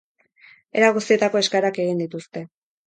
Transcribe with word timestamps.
Era 0.79 0.89
guztietako 0.97 1.43
eskaerak 1.45 1.81
egin 1.87 2.05
dituzte. 2.07 2.49